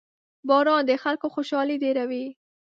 •باران 0.47 0.81
د 0.87 0.91
خلکو 1.03 1.27
خوشحالي 1.35 1.75
ډېروي. 1.83 2.25